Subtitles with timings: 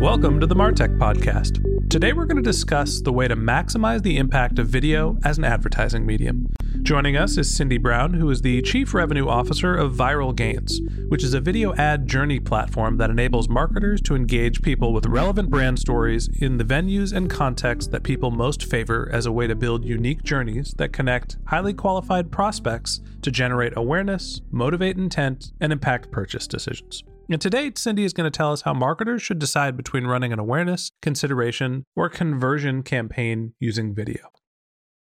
[0.00, 1.90] Welcome to the Martech Podcast.
[1.90, 5.44] Today we're going to discuss the way to maximize the impact of video as an
[5.44, 6.46] advertising medium.
[6.80, 11.22] Joining us is Cindy Brown, who is the Chief Revenue Officer of Viral Gains, which
[11.22, 15.78] is a video ad journey platform that enables marketers to engage people with relevant brand
[15.78, 19.84] stories in the venues and contexts that people most favor as a way to build
[19.84, 26.46] unique journeys that connect highly qualified prospects to generate awareness, motivate intent, and impact purchase
[26.46, 27.04] decisions.
[27.30, 30.40] And today, Cindy is going to tell us how marketers should decide between running an
[30.40, 34.32] awareness, consideration, or conversion campaign using video.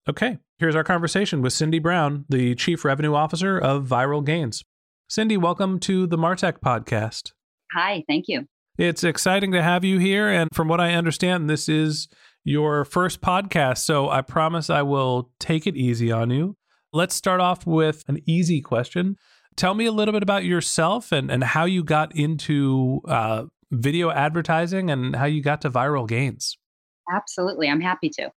[0.07, 4.63] Okay, here's our conversation with Cindy Brown, the Chief Revenue Officer of Viral Gains.
[5.07, 7.31] Cindy, welcome to the Martech podcast.
[7.73, 8.45] Hi, thank you.
[8.77, 10.29] It's exciting to have you here.
[10.29, 12.09] And from what I understand, this is
[12.43, 13.79] your first podcast.
[13.79, 16.57] So I promise I will take it easy on you.
[16.93, 19.17] Let's start off with an easy question.
[19.59, 24.09] Tell me a little bit about yourself and, and how you got into uh, video
[24.09, 26.57] advertising and how you got to viral gains.
[27.13, 27.67] Absolutely.
[27.67, 28.31] I'm happy to.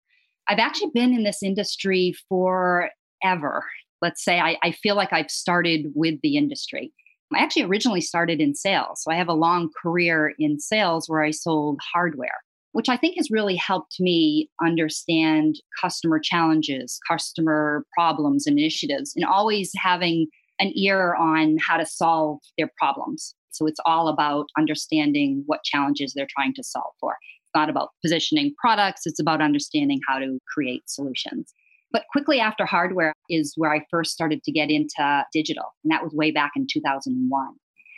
[0.49, 3.67] I've actually been in this industry forever.
[4.01, 6.91] Let's say I, I feel like I've started with the industry.
[7.35, 9.03] I actually originally started in sales.
[9.03, 12.39] So I have a long career in sales where I sold hardware,
[12.73, 19.27] which I think has really helped me understand customer challenges, customer problems, and initiatives, and
[19.27, 20.29] always having
[20.61, 23.35] an ear on how to solve their problems.
[23.51, 27.13] So it's all about understanding what challenges they're trying to solve for.
[27.13, 31.53] It's not about positioning products, it's about understanding how to create solutions.
[31.93, 36.05] But quickly after hardware is where I first started to get into digital, and that
[36.05, 37.49] was way back in 2001.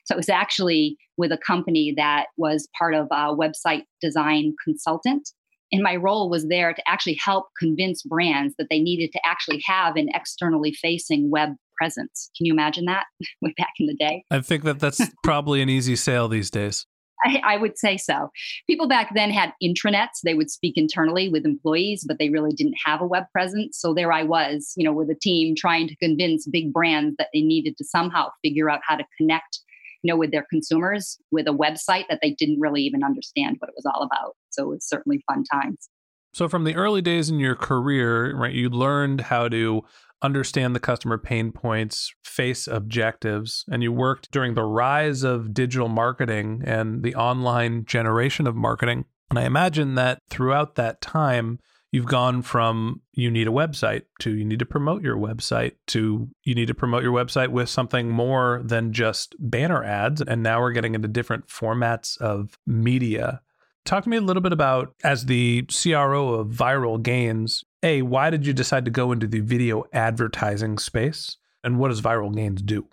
[0.04, 5.28] So it was actually with a company that was part of a website design consultant.
[5.70, 9.62] And my role was there to actually help convince brands that they needed to actually
[9.64, 11.50] have an externally facing web
[11.82, 12.30] presence.
[12.36, 13.06] Can you imagine that
[13.42, 14.24] way back in the day?
[14.30, 16.86] I think that that's probably an easy sale these days.
[17.24, 18.30] I, I, would say so.
[18.68, 20.22] People back then had intranets.
[20.24, 23.78] They would speak internally with employees, but they really didn't have a web presence.
[23.78, 27.28] So there I was, you know, with a team trying to convince big brands that
[27.32, 29.60] they needed to somehow figure out how to connect,
[30.02, 33.68] you know, with their consumers with a website that they didn't really even understand what
[33.68, 34.34] it was all about.
[34.50, 35.88] So it was certainly fun times.
[36.34, 39.84] So from the early days in your career, right, you learned how to
[40.22, 45.88] understand the customer pain points, face objectives, and you worked during the rise of digital
[45.88, 49.04] marketing and the online generation of marketing.
[49.30, 51.58] And I imagine that throughout that time,
[51.90, 56.28] you've gone from you need a website to you need to promote your website to
[56.42, 60.22] you need to promote your website with something more than just banner ads.
[60.22, 63.42] And now we're getting into different formats of media.
[63.84, 68.30] Talk to me a little bit about, as the CRO of Viral Gains, A, why
[68.30, 71.36] did you decide to go into the video advertising space?
[71.64, 72.86] And what does Viral Gains do?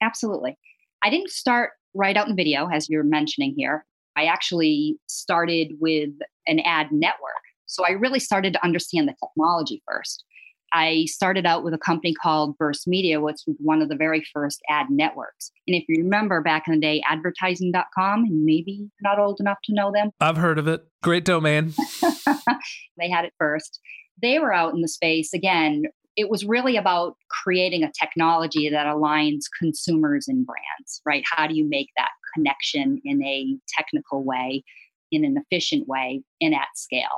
[0.00, 0.56] Absolutely.
[1.02, 3.84] I didn't start right out in video, as you're mentioning here.
[4.16, 6.10] I actually started with
[6.46, 7.32] an ad network.
[7.66, 10.24] So I really started to understand the technology first.
[10.72, 14.22] I started out with a company called Burst Media, which was one of the very
[14.32, 15.50] first ad networks.
[15.66, 19.74] And if you remember back in the day, advertising.com, and maybe not old enough to
[19.74, 20.10] know them.
[20.20, 20.86] I've heard of it.
[21.02, 21.72] Great domain.
[22.98, 23.80] they had it first.
[24.20, 25.84] They were out in the space again.
[26.16, 31.22] It was really about creating a technology that aligns consumers and brands, right?
[31.30, 34.64] How do you make that connection in a technical way,
[35.12, 37.08] in an efficient way, and at scale?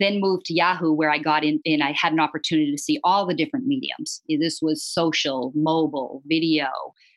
[0.00, 2.98] then moved to Yahoo, where I got in and I had an opportunity to see
[3.04, 4.20] all the different mediums.
[4.28, 6.66] This was social, mobile, video.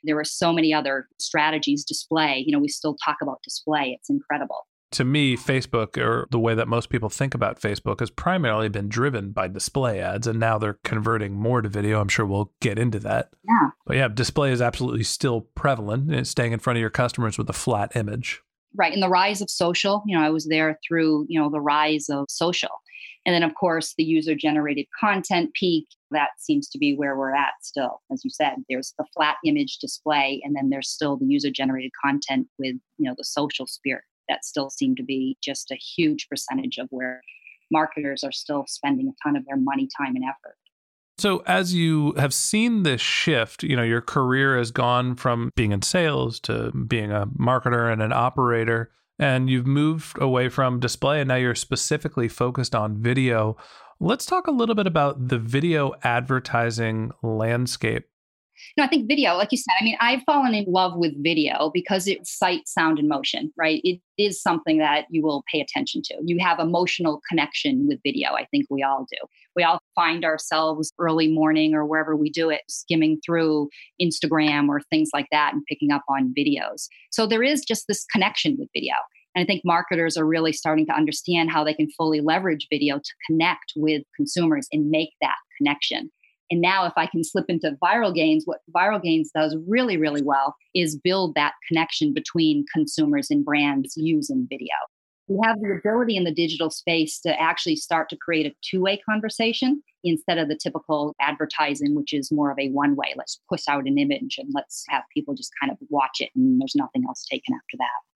[0.04, 2.44] There were so many other strategies, display.
[2.46, 4.68] You know, we still talk about display, it's incredible.
[4.92, 8.88] To me, Facebook, or the way that most people think about Facebook, has primarily been
[8.88, 12.00] driven by display ads, and now they're converting more to video.
[12.00, 13.32] I'm sure we'll get into that.
[13.44, 13.70] Yeah.
[13.86, 17.38] But yeah, display is absolutely still prevalent, and it's staying in front of your customers
[17.38, 18.42] with a flat image
[18.76, 21.60] right and the rise of social you know i was there through you know the
[21.60, 22.70] rise of social
[23.26, 27.36] and then of course the user generated content peak that seems to be where we're
[27.36, 31.26] at still as you said there's the flat image display and then there's still the
[31.26, 35.72] user generated content with you know the social sphere that still seem to be just
[35.72, 37.22] a huge percentage of where
[37.72, 40.58] marketers are still spending a ton of their money time and effort
[41.20, 45.72] so, as you have seen this shift, you know, your career has gone from being
[45.72, 51.20] in sales to being a marketer and an operator, and you've moved away from display
[51.20, 53.58] and now you're specifically focused on video.
[54.00, 58.08] Let's talk a little bit about the video advertising landscape.
[58.78, 61.72] No, I think video, like you said, I mean, I've fallen in love with video
[61.74, 63.82] because it's sight, sound, and motion, right?
[63.84, 66.16] It is something that you will pay attention to.
[66.26, 68.34] You have emotional connection with video.
[68.34, 69.28] I think we all do.
[69.56, 73.70] We all find ourselves early morning or wherever we do it, skimming through
[74.02, 76.88] Instagram or things like that and picking up on videos.
[77.12, 78.94] So there is just this connection with video.
[79.36, 82.98] And I think marketers are really starting to understand how they can fully leverage video
[82.98, 86.10] to connect with consumers and make that connection.
[86.50, 90.22] And now, if I can slip into Viral Gains, what Viral Gains does really, really
[90.22, 94.74] well is build that connection between consumers and brands using video.
[95.28, 98.82] We have the ability in the digital space to actually start to create a two
[98.82, 103.14] way conversation instead of the typical advertising, which is more of a one way.
[103.18, 106.62] Let's push out an image and let's have people just kind of watch it and
[106.62, 108.07] there's nothing else taken after that.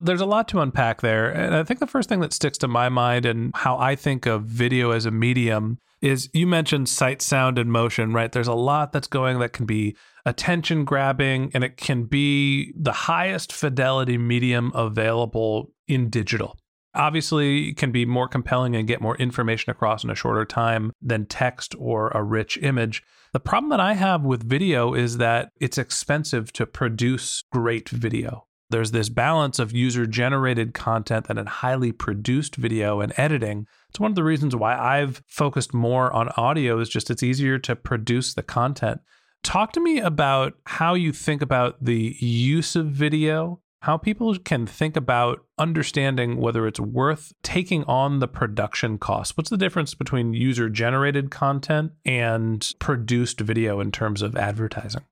[0.00, 1.30] There's a lot to unpack there.
[1.30, 4.26] And I think the first thing that sticks to my mind and how I think
[4.26, 8.32] of video as a medium is you mentioned sight, sound, and motion, right?
[8.32, 12.92] There's a lot that's going that can be attention grabbing and it can be the
[12.92, 16.56] highest fidelity medium available in digital.
[16.94, 20.92] Obviously, it can be more compelling and get more information across in a shorter time
[21.00, 23.02] than text or a rich image.
[23.32, 28.46] The problem that I have with video is that it's expensive to produce great video.
[28.70, 33.66] There's this balance of user generated content and highly produced video and editing.
[33.88, 37.58] It's one of the reasons why I've focused more on audio is just it's easier
[37.58, 39.00] to produce the content.
[39.42, 44.66] Talk to me about how you think about the use of video, how people can
[44.66, 49.36] think about understanding whether it's worth taking on the production cost.
[49.36, 55.02] What's the difference between user generated content and produced video in terms of advertising?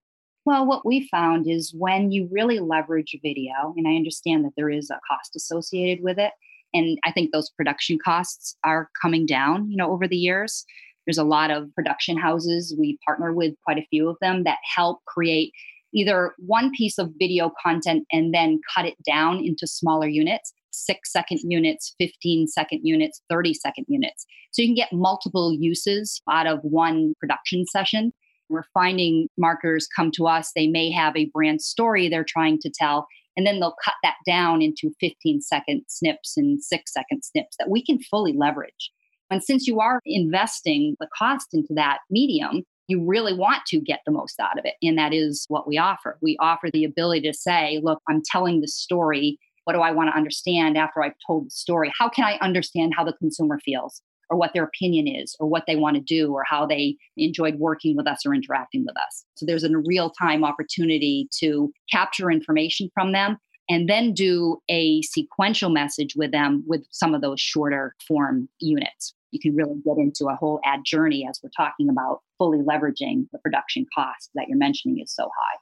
[0.49, 4.71] Well, what we found is when you really leverage video, and I understand that there
[4.71, 6.33] is a cost associated with it,
[6.73, 10.65] and I think those production costs are coming down, you know, over the years.
[11.07, 12.75] There's a lot of production houses.
[12.79, 15.53] We partner with quite a few of them that help create
[15.93, 21.13] either one piece of video content and then cut it down into smaller units six
[21.13, 24.25] second units, 15 second units, 30 second units.
[24.53, 28.13] So you can get multiple uses out of one production session.
[28.49, 32.71] We're finding marketers come to us, they may have a brand story they're trying to
[32.71, 33.07] tell,
[33.37, 37.71] and then they'll cut that down into 15 second snips and six second snips that
[37.71, 38.91] we can fully leverage.
[39.31, 44.01] And since you are investing the cost into that medium, you really want to get
[44.07, 44.75] the most out of it.
[44.83, 46.19] And that is what we offer.
[46.23, 49.39] We offer the ability to say, look, I'm telling the story.
[49.65, 51.93] What do I want to understand after I've told the story?
[51.99, 54.01] How can I understand how the consumer feels?
[54.31, 57.57] Or what their opinion is or what they want to do or how they enjoyed
[57.59, 59.25] working with us or interacting with us.
[59.37, 65.03] So there's a real time opportunity to capture information from them and then do a
[65.03, 69.15] sequential message with them with some of those shorter form units.
[69.31, 73.29] You can really get into a whole ad journey as we're talking about fully leveraging
[73.31, 75.59] the production cost that you're mentioning is so high.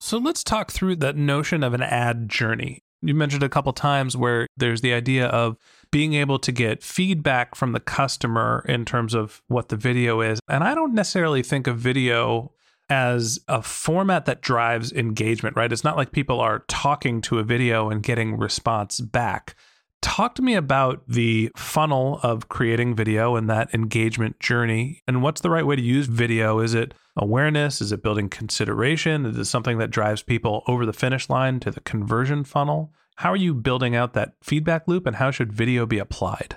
[0.00, 2.80] So let's talk through that notion of an ad journey.
[3.02, 5.56] You mentioned a couple times where there's the idea of
[5.94, 10.40] being able to get feedback from the customer in terms of what the video is.
[10.48, 12.50] And I don't necessarily think of video
[12.90, 15.72] as a format that drives engagement, right?
[15.72, 19.54] It's not like people are talking to a video and getting response back.
[20.02, 25.00] Talk to me about the funnel of creating video and that engagement journey.
[25.06, 26.58] And what's the right way to use video?
[26.58, 27.80] Is it awareness?
[27.80, 29.26] Is it building consideration?
[29.26, 32.92] Is it something that drives people over the finish line to the conversion funnel?
[33.16, 36.56] How are you building out that feedback loop and how should video be applied?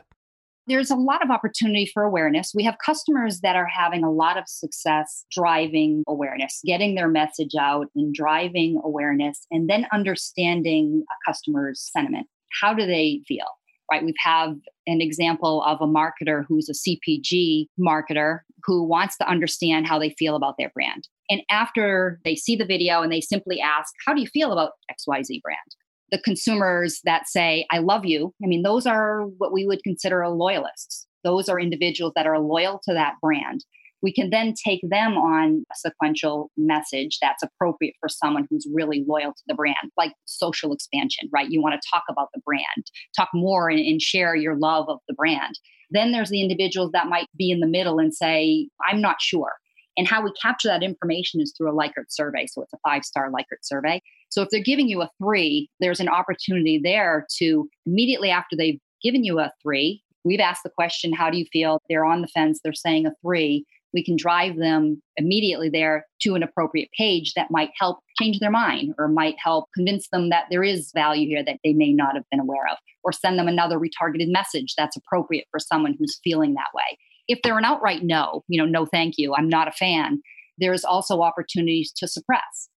[0.65, 2.51] There's a lot of opportunity for awareness.
[2.53, 7.55] We have customers that are having a lot of success driving awareness, getting their message
[7.57, 12.27] out and driving awareness, and then understanding a customer's sentiment.
[12.61, 13.45] How do they feel?
[13.89, 14.03] right?
[14.03, 19.29] We have have an example of a marketer who's a CPG marketer who wants to
[19.29, 21.07] understand how they feel about their brand.
[21.29, 24.71] And after they see the video and they simply ask, How do you feel about
[24.91, 25.75] XYZ brand?
[26.11, 30.27] The consumers that say, I love you, I mean, those are what we would consider
[30.29, 31.05] loyalists.
[31.23, 33.63] Those are individuals that are loyal to that brand
[34.01, 39.03] we can then take them on a sequential message that's appropriate for someone who's really
[39.07, 41.49] loyal to the brand, like social expansion, right?
[41.49, 42.85] You want to talk about the brand,
[43.15, 45.59] talk more and, and share your love of the brand.
[45.89, 49.53] Then there's the individuals that might be in the middle and say, I'm not sure.
[49.97, 52.45] And how we capture that information is through a Likert survey.
[52.45, 54.01] So it's a five star Likert survey.
[54.29, 58.79] So if they're giving you a three, there's an opportunity there to immediately after they've
[59.03, 61.81] given you a three, we've asked the question, How do you feel?
[61.89, 63.65] They're on the fence, they're saying a three.
[63.93, 68.51] We can drive them immediately there to an appropriate page that might help change their
[68.51, 72.15] mind or might help convince them that there is value here that they may not
[72.15, 76.19] have been aware of or send them another retargeted message that's appropriate for someone who's
[76.23, 76.97] feeling that way.
[77.27, 80.21] If they're an outright no you know no thank you i'm not a fan
[80.57, 82.69] there's also opportunities to suppress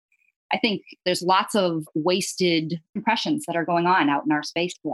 [0.53, 4.74] i think there's lots of wasted impressions that are going on out in our space
[4.82, 4.91] today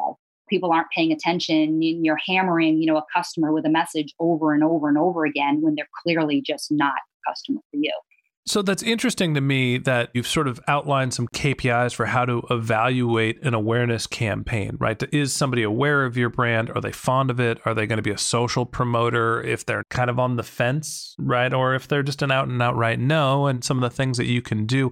[0.47, 4.53] people aren't paying attention and you're hammering you know a customer with a message over
[4.53, 7.93] and over and over again when they're clearly just not a customer for you
[8.47, 12.45] so that's interesting to me that you've sort of outlined some KPIs for how to
[12.51, 15.01] evaluate an awareness campaign, right?
[15.11, 16.69] Is somebody aware of your brand?
[16.69, 17.59] Are they fond of it?
[17.65, 21.15] Are they going to be a social promoter if they're kind of on the fence,
[21.17, 21.51] right?
[21.51, 24.27] Or if they're just an out and outright no, and some of the things that
[24.27, 24.91] you can do.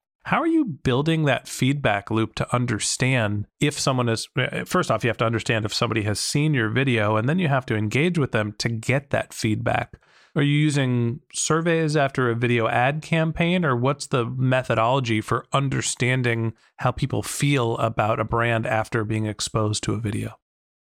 [0.23, 5.03] How are you building that feedback loop to understand if someone is, eh, first off,
[5.03, 7.75] you have to understand if somebody has seen your video, and then you have to
[7.75, 9.99] engage with them to get that feedback.
[10.35, 16.53] Are you using surveys after a video ad campaign, or what's the methodology for understanding
[16.77, 20.37] how people feel about a brand after being exposed to a video?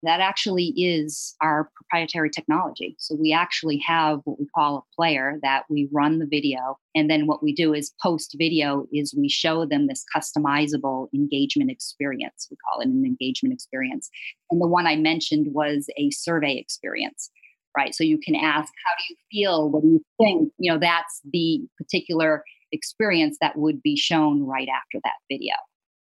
[0.03, 2.97] That actually is our proprietary technology.
[2.99, 6.79] So we actually have what we call a player that we run the video.
[6.95, 11.71] And then what we do is post video is we show them this customizable engagement
[11.71, 12.49] experience.
[12.51, 14.09] We call it an engagement experience.
[14.51, 17.31] And the one I mentioned was a survey experience,
[17.77, 17.95] right?
[17.95, 19.71] So you can ask, how do you feel?
[19.71, 20.53] What do you think?
[20.59, 22.43] You know, that's the particular
[22.73, 25.55] experience that would be shown right after that video.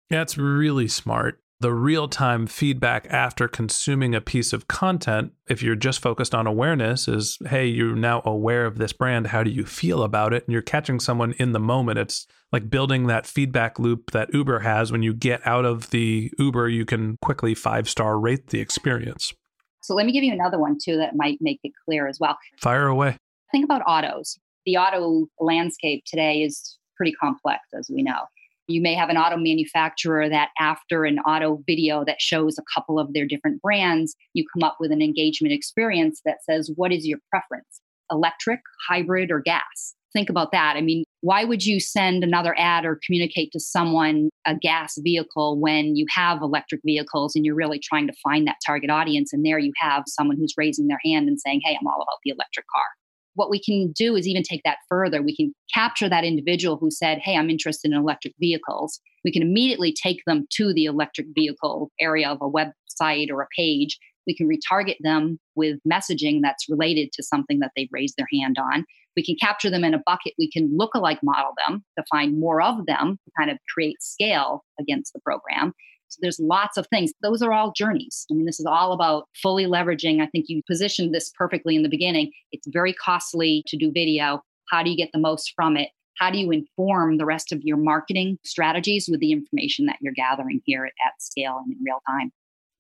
[0.10, 5.76] That's really smart the real time feedback after consuming a piece of content, if you're
[5.76, 9.28] just focused on awareness, is hey, you're now aware of this brand.
[9.28, 10.46] How do you feel about it?
[10.46, 12.00] And you're catching someone in the moment.
[12.00, 14.92] It's like building that feedback loop that Uber has.
[14.92, 19.34] When you get out of the Uber, you can quickly five star rate the experience.
[19.82, 22.38] So let me give you another one too that might make it clear as well.
[22.58, 23.18] Fire away.
[23.52, 24.38] Think about autos.
[24.66, 28.20] The auto landscape today is pretty complex, as we know.
[28.70, 33.00] You may have an auto manufacturer that, after an auto video that shows a couple
[33.00, 37.08] of their different brands, you come up with an engagement experience that says, What is
[37.08, 37.82] your preference?
[38.12, 39.96] Electric, hybrid, or gas?
[40.14, 40.76] think about that.
[40.76, 45.60] I mean, why would you send another ad or communicate to someone a gas vehicle
[45.60, 49.34] when you have electric vehicles and you're really trying to find that target audience?
[49.34, 52.20] And there you have someone who's raising their hand and saying, Hey, I'm all about
[52.24, 52.86] the electric car.
[53.40, 55.22] What we can do is even take that further.
[55.22, 59.00] We can capture that individual who said, Hey, I'm interested in electric vehicles.
[59.24, 63.48] We can immediately take them to the electric vehicle area of a website or a
[63.56, 63.98] page
[64.30, 68.58] we can retarget them with messaging that's related to something that they've raised their hand
[68.60, 68.86] on.
[69.16, 70.34] We can capture them in a bucket.
[70.38, 74.64] We can look-alike model them to find more of them to kind of create scale
[74.80, 75.74] against the program.
[76.10, 77.12] So there's lots of things.
[77.22, 78.26] Those are all journeys.
[78.32, 80.22] I mean, this is all about fully leveraging.
[80.22, 82.32] I think you positioned this perfectly in the beginning.
[82.52, 84.42] It's very costly to do video.
[84.70, 85.90] How do you get the most from it?
[86.18, 90.14] How do you inform the rest of your marketing strategies with the information that you're
[90.14, 92.32] gathering here at, scale and in real time?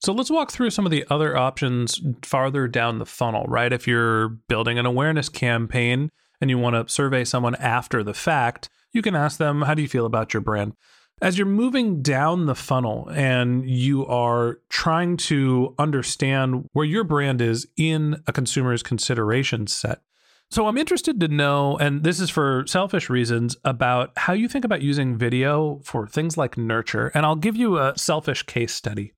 [0.01, 3.71] So let's walk through some of the other options farther down the funnel, right?
[3.71, 6.09] If you're building an awareness campaign
[6.41, 9.81] and you want to survey someone after the fact, you can ask them, How do
[9.81, 10.74] you feel about your brand?
[11.22, 17.42] As you're moving down the funnel and you are trying to understand where your brand
[17.42, 20.02] is in a consumer's consideration set.
[20.50, 24.64] So I'm interested to know, and this is for selfish reasons, about how you think
[24.64, 27.12] about using video for things like nurture.
[27.14, 29.12] And I'll give you a selfish case study.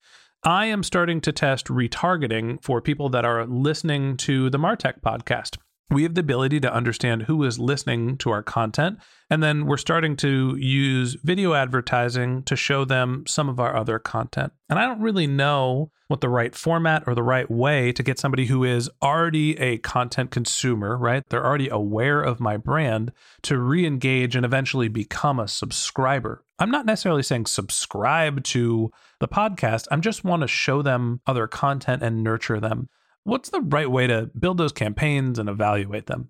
[0.43, 5.57] I am starting to test retargeting for people that are listening to the Martech podcast.
[5.91, 8.99] We have the ability to understand who is listening to our content.
[9.29, 13.99] And then we're starting to use video advertising to show them some of our other
[13.99, 14.53] content.
[14.69, 18.19] And I don't really know what the right format or the right way to get
[18.19, 21.23] somebody who is already a content consumer, right?
[21.27, 23.11] They're already aware of my brand
[23.43, 26.45] to re engage and eventually become a subscriber.
[26.57, 29.87] I'm not necessarily saying subscribe to the podcast.
[29.91, 32.87] I just want to show them other content and nurture them.
[33.23, 36.29] What's the right way to build those campaigns and evaluate them?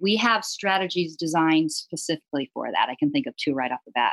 [0.00, 2.88] We have strategies designed specifically for that.
[2.88, 4.12] I can think of two right off the bat.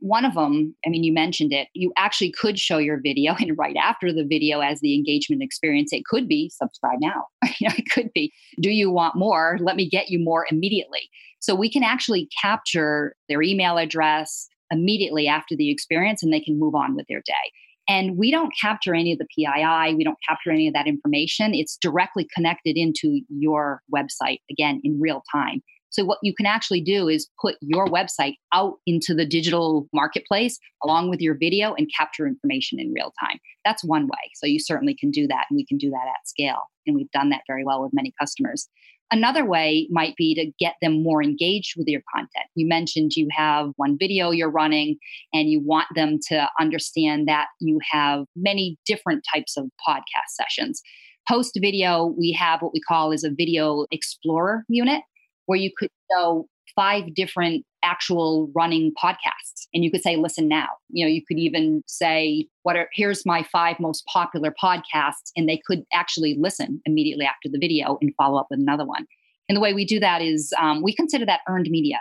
[0.00, 3.56] One of them, I mean, you mentioned it, you actually could show your video, and
[3.56, 7.26] right after the video, as the engagement experience, it could be subscribe now.
[7.42, 9.58] it could be, do you want more?
[9.60, 11.08] Let me get you more immediately.
[11.38, 16.58] So we can actually capture their email address, immediately after the experience and they can
[16.58, 17.52] move on with their day.
[17.88, 21.54] And we don't capture any of the PII, we don't capture any of that information.
[21.54, 25.62] It's directly connected into your website, again, in real time.
[25.90, 30.58] So, what you can actually do is put your website out into the digital marketplace
[30.82, 33.38] along with your video and capture information in real time.
[33.64, 34.30] That's one way.
[34.34, 36.70] So, you certainly can do that, and we can do that at scale.
[36.86, 38.68] And we've done that very well with many customers.
[39.12, 42.46] Another way might be to get them more engaged with your content.
[42.54, 44.96] You mentioned you have one video you're running
[45.34, 50.80] and you want them to understand that you have many different types of podcast sessions.
[51.28, 55.02] Post video, we have what we call is a video explorer unit
[55.44, 59.66] where you could show five different actual running podcasts.
[59.74, 60.68] And you could say listen now.
[60.90, 65.48] You know you could even say what are here's my five most popular podcasts and
[65.48, 69.06] they could actually listen immediately after the video and follow up with another one.
[69.48, 71.98] And the way we do that is um, we consider that earned media.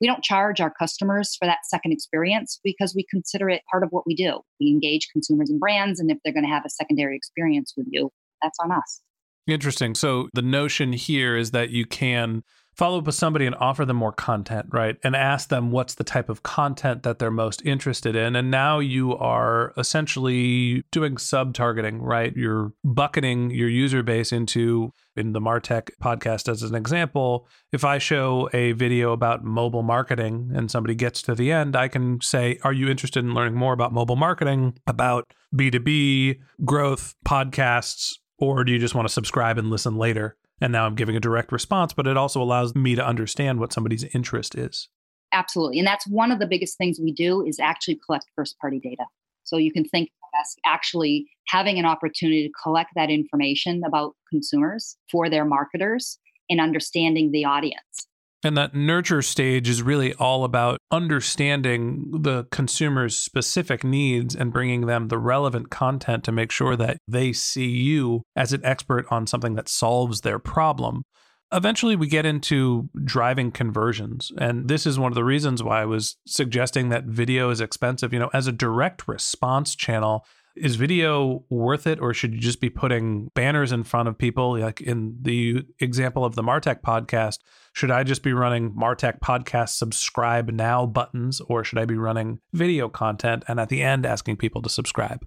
[0.00, 3.90] We don't charge our customers for that second experience because we consider it part of
[3.90, 4.40] what we do.
[4.60, 7.86] We engage consumers and brands and if they're going to have a secondary experience with
[7.90, 8.10] you
[8.42, 9.00] that's on us.
[9.46, 9.94] Interesting.
[9.94, 12.42] So the notion here is that you can
[12.74, 14.96] follow up with somebody and offer them more content, right?
[15.02, 18.36] And ask them what's the type of content that they're most interested in.
[18.36, 22.34] And now you are essentially doing sub targeting, right?
[22.36, 27.98] You're bucketing your user base into, in the Martech podcast as an example, if I
[27.98, 32.58] show a video about mobile marketing and somebody gets to the end, I can say,
[32.64, 38.14] Are you interested in learning more about mobile marketing, about B2B growth podcasts?
[38.38, 40.36] Or do you just want to subscribe and listen later?
[40.60, 43.72] And now I'm giving a direct response, but it also allows me to understand what
[43.72, 44.88] somebody's interest is.
[45.32, 45.78] Absolutely.
[45.78, 49.04] And that's one of the biggest things we do is actually collect first party data.
[49.42, 54.14] So you can think of us actually having an opportunity to collect that information about
[54.30, 58.06] consumers for their marketers and understanding the audience.
[58.44, 64.82] And that nurture stage is really all about understanding the consumer's specific needs and bringing
[64.82, 69.26] them the relevant content to make sure that they see you as an expert on
[69.26, 71.04] something that solves their problem.
[71.52, 74.30] Eventually, we get into driving conversions.
[74.38, 78.12] And this is one of the reasons why I was suggesting that video is expensive.
[78.12, 82.60] You know, as a direct response channel, is video worth it or should you just
[82.60, 87.38] be putting banners in front of people like in the example of the martech podcast
[87.72, 92.38] should i just be running martech podcast subscribe now buttons or should i be running
[92.52, 95.26] video content and at the end asking people to subscribe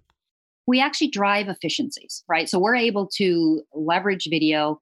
[0.66, 4.80] we actually drive efficiencies right so we're able to leverage video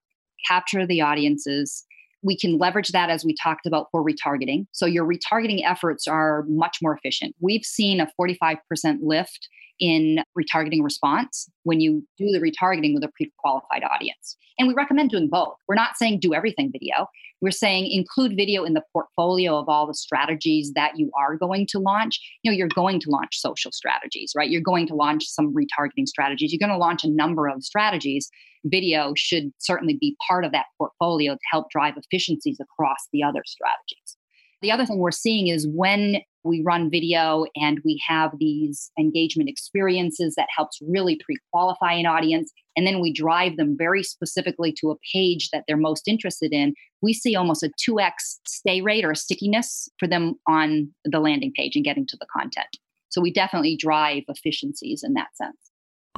[0.47, 1.85] capture the audiences
[2.23, 4.65] We can leverage that as we talked about for retargeting.
[4.71, 7.35] So your retargeting efforts are much more efficient.
[7.39, 8.57] We've seen a 45%
[9.03, 9.47] lift
[9.79, 14.37] in retargeting response when you do the retargeting with a pre qualified audience.
[14.57, 15.55] And we recommend doing both.
[15.67, 17.07] We're not saying do everything video.
[17.41, 21.67] We're saying include video in the portfolio of all the strategies that you are going
[21.71, 22.19] to launch.
[22.43, 24.49] You know, you're going to launch social strategies, right?
[24.49, 26.53] You're going to launch some retargeting strategies.
[26.53, 28.29] You're going to launch a number of strategies.
[28.63, 33.43] Video should certainly be part of that portfolio to help drive efficiencies across the other
[33.45, 34.17] strategies.
[34.61, 39.49] The other thing we're seeing is when we run video and we have these engagement
[39.49, 44.91] experiences that helps really pre-qualify an audience and then we drive them very specifically to
[44.91, 49.15] a page that they're most interested in we see almost a 2x stay rate or
[49.15, 52.77] stickiness for them on the landing page and getting to the content.
[53.09, 55.57] So we definitely drive efficiencies in that sense.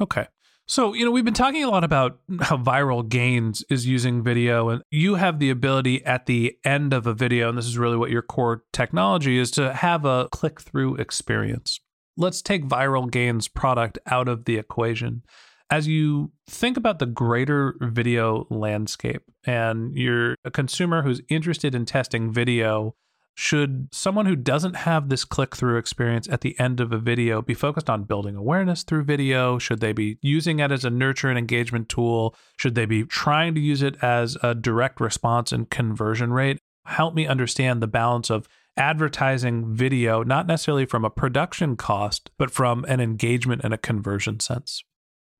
[0.00, 0.26] Okay
[0.68, 4.68] so, you know, we've been talking a lot about how Viral Gains is using video,
[4.68, 7.96] and you have the ability at the end of a video, and this is really
[7.96, 11.80] what your core technology is to have a click through experience.
[12.16, 15.22] Let's take Viral Gains product out of the equation.
[15.70, 21.84] As you think about the greater video landscape, and you're a consumer who's interested in
[21.84, 22.94] testing video
[23.38, 27.40] should someone who doesn't have this click through experience at the end of a video
[27.40, 29.60] be focused on building awareness through video?
[29.60, 32.34] Should they be using it as a nurture and engagement tool?
[32.56, 36.58] Should they be trying to use it as a direct response and conversion rate?
[36.86, 42.50] Help me understand the balance of advertising video, not necessarily from a production cost, but
[42.50, 44.82] from an engagement and a conversion sense.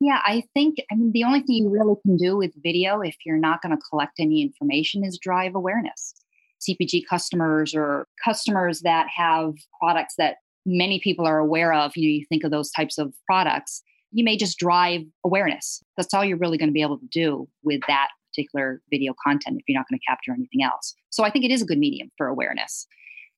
[0.01, 3.17] Yeah, I think I mean the only thing you really can do with video if
[3.27, 6.15] you're not going to collect any information is drive awareness.
[6.61, 12.13] CPG customers or customers that have products that many people are aware of, you know,
[12.13, 15.83] you think of those types of products, you may just drive awareness.
[15.97, 19.57] That's all you're really going to be able to do with that particular video content
[19.59, 20.95] if you're not going to capture anything else.
[21.11, 22.87] So I think it is a good medium for awareness.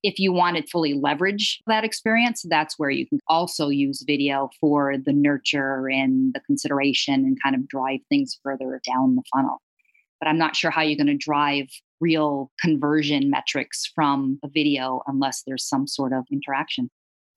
[0.03, 4.49] If you want to fully leverage that experience, that's where you can also use video
[4.59, 9.61] for the nurture and the consideration and kind of drive things further down the funnel.
[10.21, 11.67] But I'm not sure how you're going to drive
[12.01, 16.91] real conversion metrics from a video unless there's some sort of interaction.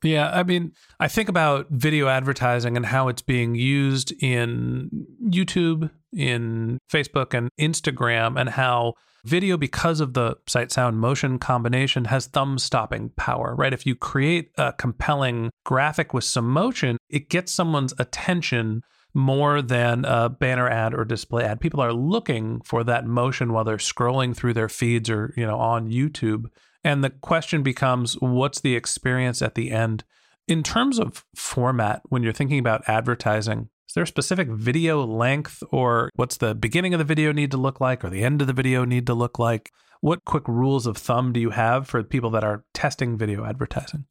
[0.04, 4.90] Yeah, I mean, I think about video advertising and how it's being used in
[5.26, 8.94] YouTube, in Facebook, and Instagram, and how
[9.24, 13.72] video, because of the sight sound motion combination, has thumb stopping power, right?
[13.72, 18.82] If you create a compelling graphic with some motion, it gets someone's attention
[19.14, 21.62] more than a banner ad or display ad.
[21.62, 25.60] People are looking for that motion while they're scrolling through their feeds or, you know,
[25.60, 26.46] on YouTube.
[26.84, 30.04] And the question becomes what's the experience at the end?
[30.48, 35.64] In terms of format, when you're thinking about advertising, is there a specific video length
[35.72, 38.48] or what's the beginning of the video need to look like or the end of
[38.48, 39.72] the video need to look like?
[40.02, 44.06] What quick rules of thumb do you have for people that are testing video advertising?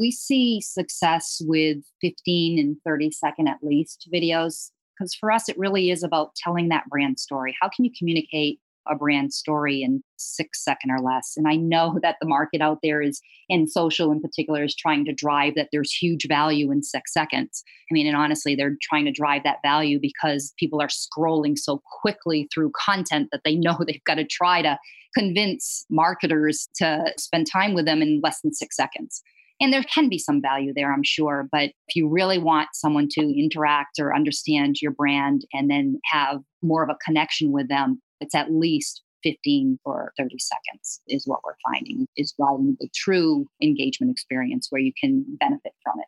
[0.00, 5.58] We see success with 15 and 30 second at least videos because for us it
[5.58, 7.54] really is about telling that brand story.
[7.60, 8.58] How can you communicate
[8.90, 11.34] a brand story in six second or less?
[11.36, 15.04] And i know that the market out there is in social in particular is trying
[15.04, 17.62] to drive that there's huge value in six seconds.
[17.90, 21.82] I mean and honestly they're trying to drive that value because people are scrolling so
[22.00, 24.78] quickly through content that they know they've got to try to
[25.14, 29.22] convince marketers to spend time with them in less than six seconds
[29.60, 31.48] and there can be some value there, I'm sure.
[31.52, 36.38] But if you really want someone to interact or understand your brand and then have
[36.62, 41.40] more of a connection with them, it's at least 15 or 30 seconds is what
[41.44, 46.06] we're finding is driving the true engagement experience where you can benefit from it.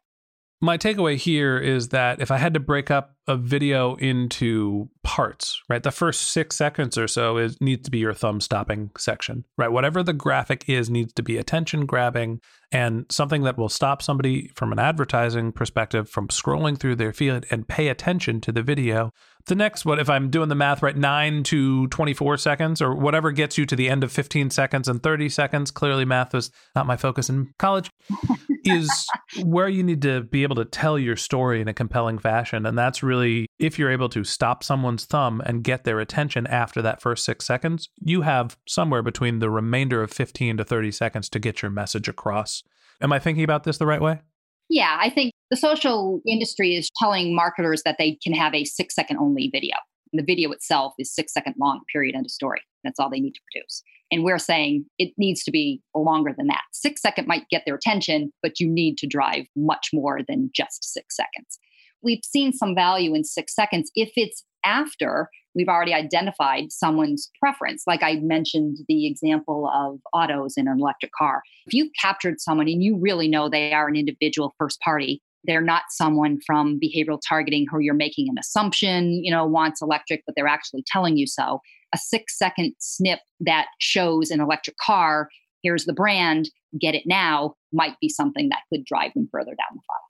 [0.65, 5.61] My takeaway here is that if I had to break up a video into parts,
[5.69, 9.45] right, the first six seconds or so is needs to be your thumb stopping section,
[9.59, 9.73] right?
[9.73, 14.53] Whatever the graphic is needs to be attention grabbing and something that will stop somebody
[14.55, 19.13] from an advertising perspective from scrolling through their feed and pay attention to the video.
[19.47, 23.33] The next, what if I'm doing the math right, nine to 24 seconds or whatever
[23.33, 25.73] gets you to the end of 15 seconds and 30 seconds.
[25.73, 27.91] Clearly, math was not my focus in college.
[28.65, 29.07] is
[29.43, 32.67] where you need to be able to tell your story in a compelling fashion.
[32.67, 36.83] And that's really if you're able to stop someone's thumb and get their attention after
[36.83, 41.29] that first six seconds, you have somewhere between the remainder of 15 to 30 seconds
[41.31, 42.63] to get your message across.
[43.01, 44.21] Am I thinking about this the right way?
[44.69, 48.95] Yeah, I think the social industry is telling marketers that they can have a six
[48.95, 49.77] second only video.
[50.13, 52.61] The video itself is six second long, period, end of story.
[52.85, 53.83] That's all they need to produce.
[54.13, 56.63] And we're saying it needs to be longer than that.
[56.73, 60.85] Six second might get their attention, but you need to drive much more than just
[60.85, 61.59] six seconds.
[62.03, 67.85] We've seen some value in six seconds if it's after we've already identified someone's preference.
[67.87, 71.43] Like I mentioned the example of autos in an electric car.
[71.67, 75.61] If you've captured someone and you really know they are an individual first party, they're
[75.61, 80.35] not someone from behavioral targeting who you're making an assumption, you know, wants electric, but
[80.37, 81.61] they're actually telling you so.
[81.95, 85.29] A six second snip that shows an electric car,
[85.63, 86.51] here's the brand,
[86.81, 90.03] get it now, might be something that could drive them further down the funnel.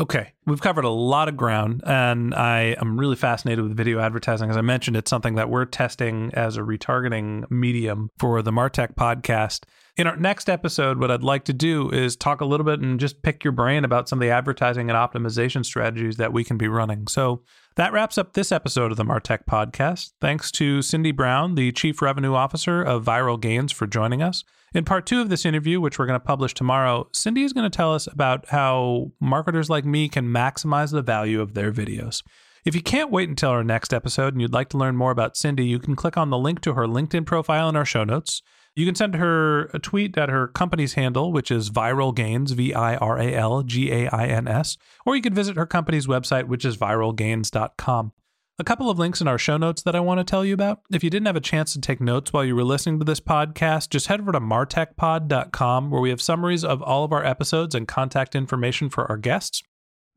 [0.00, 4.50] Okay, we've covered a lot of ground, and I am really fascinated with video advertising.
[4.50, 8.94] As I mentioned, it's something that we're testing as a retargeting medium for the Martech
[8.94, 9.64] podcast.
[9.96, 12.98] In our next episode, what I'd like to do is talk a little bit and
[12.98, 16.56] just pick your brain about some of the advertising and optimization strategies that we can
[16.56, 17.06] be running.
[17.06, 17.42] So
[17.76, 20.12] that wraps up this episode of the Martech podcast.
[20.20, 24.44] Thanks to Cindy Brown, the Chief Revenue Officer of Viral Gains, for joining us.
[24.74, 27.70] In part two of this interview, which we're going to publish tomorrow, Cindy is going
[27.70, 32.22] to tell us about how marketers like me can maximize the value of their videos.
[32.64, 35.36] If you can't wait until our next episode and you'd like to learn more about
[35.36, 38.40] Cindy, you can click on the link to her LinkedIn profile in our show notes.
[38.74, 42.72] You can send her a tweet at her company's handle, which is Viral Gains, V
[42.72, 46.06] I R A L G A I N S, or you can visit her company's
[46.06, 48.12] website, which is viralgains.com.
[48.58, 50.82] A couple of links in our show notes that I want to tell you about.
[50.90, 53.20] If you didn't have a chance to take notes while you were listening to this
[53.20, 57.74] podcast, just head over to martechpod.com where we have summaries of all of our episodes
[57.74, 59.62] and contact information for our guests.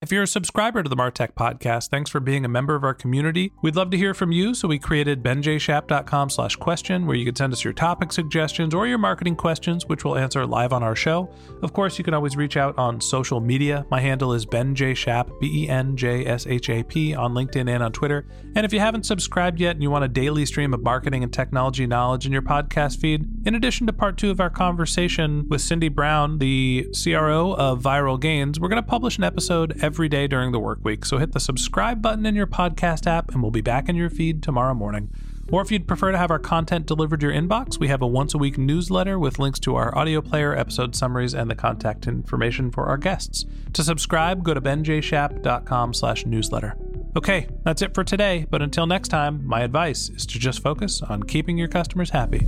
[0.01, 2.93] If you're a subscriber to the Martech podcast, thanks for being a member of our
[2.93, 3.53] community.
[3.63, 7.35] We'd love to hear from you, so we created benjshap.com slash question, where you can
[7.35, 10.97] send us your topic suggestions or your marketing questions, which we'll answer live on our
[10.97, 11.29] show.
[11.63, 13.85] Of course, you can always reach out on social media.
[13.89, 18.27] My handle is benjshap, B-E-N-J-S-H-A-P, on LinkedIn and on Twitter.
[18.53, 21.31] And if you haven't subscribed yet and you want a daily stream of marketing and
[21.31, 25.61] technology knowledge in your podcast feed, in addition to part two of our conversation with
[25.61, 30.25] Cindy Brown, the CRO of Viral Gains, we're going to publish an episode every day
[30.25, 31.05] during the work week.
[31.05, 34.09] So hit the subscribe button in your podcast app and we'll be back in your
[34.09, 35.11] feed tomorrow morning.
[35.51, 38.07] Or if you'd prefer to have our content delivered to your inbox, we have a
[38.07, 42.07] once a week newsletter with links to our audio player, episode summaries, and the contact
[42.07, 43.45] information for our guests.
[43.73, 46.75] To subscribe, go to benjshap.com slash newsletter.
[47.15, 51.03] Okay, that's it for today, but until next time, my advice is to just focus
[51.03, 52.47] on keeping your customers happy.